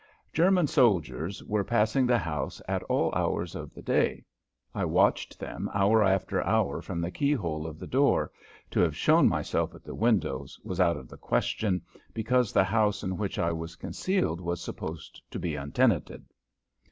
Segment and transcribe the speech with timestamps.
[0.33, 4.25] German soldiers were passing the house at all hours of the day.
[4.73, 8.31] I watched them hour after hour from the keyhole of the door
[8.71, 11.83] to have shown myself at the window was out of the question
[12.15, 16.25] because the house in which I was concealed was supposed to be untenanted.